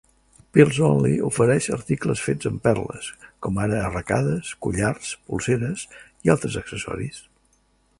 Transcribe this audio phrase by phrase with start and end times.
[0.57, 3.11] PearlsOnly ofereix articles fets amb perles,
[3.47, 7.27] com ara arracades, collars, polseres i altres accessoris.